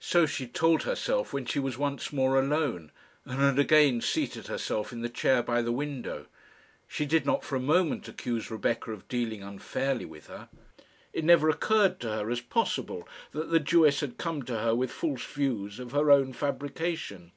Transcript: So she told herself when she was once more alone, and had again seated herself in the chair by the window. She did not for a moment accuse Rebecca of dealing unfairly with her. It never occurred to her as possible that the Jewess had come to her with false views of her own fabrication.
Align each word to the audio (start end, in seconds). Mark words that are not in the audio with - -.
So 0.00 0.26
she 0.26 0.48
told 0.48 0.82
herself 0.82 1.32
when 1.32 1.46
she 1.46 1.60
was 1.60 1.78
once 1.78 2.12
more 2.12 2.36
alone, 2.36 2.90
and 3.24 3.38
had 3.38 3.60
again 3.60 4.00
seated 4.00 4.48
herself 4.48 4.90
in 4.90 5.02
the 5.02 5.08
chair 5.08 5.40
by 5.40 5.62
the 5.62 5.70
window. 5.70 6.26
She 6.88 7.06
did 7.06 7.24
not 7.24 7.44
for 7.44 7.54
a 7.54 7.60
moment 7.60 8.08
accuse 8.08 8.50
Rebecca 8.50 8.90
of 8.90 9.06
dealing 9.06 9.44
unfairly 9.44 10.04
with 10.04 10.26
her. 10.26 10.48
It 11.12 11.24
never 11.24 11.48
occurred 11.48 12.00
to 12.00 12.08
her 12.08 12.28
as 12.28 12.40
possible 12.40 13.08
that 13.30 13.52
the 13.52 13.60
Jewess 13.60 14.00
had 14.00 14.18
come 14.18 14.42
to 14.46 14.58
her 14.58 14.74
with 14.74 14.90
false 14.90 15.24
views 15.24 15.78
of 15.78 15.92
her 15.92 16.10
own 16.10 16.32
fabrication. 16.32 17.30